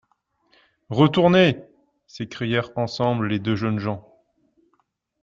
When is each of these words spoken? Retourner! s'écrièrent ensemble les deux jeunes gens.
Retourner! 0.89 1.63
s'écrièrent 2.07 2.71
ensemble 2.75 3.27
les 3.27 3.37
deux 3.37 3.55
jeunes 3.55 3.77
gens. 3.77 4.11